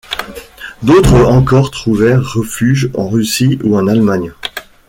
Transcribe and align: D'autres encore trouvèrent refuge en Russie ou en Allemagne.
D'autres 0.81 1.21
encore 1.27 1.69
trouvèrent 1.69 2.23
refuge 2.23 2.89
en 2.95 3.07
Russie 3.07 3.59
ou 3.63 3.77
en 3.77 3.87
Allemagne. 3.87 4.33